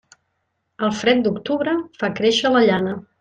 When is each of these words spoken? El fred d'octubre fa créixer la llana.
El 0.87 0.95
fred 1.01 1.21
d'octubre 1.27 1.75
fa 2.01 2.13
créixer 2.21 2.53
la 2.57 2.65
llana. 2.71 2.97